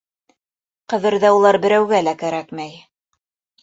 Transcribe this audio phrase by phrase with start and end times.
[0.93, 2.79] Ҡәберҙә улар берәүгә лә кәрәкмәй!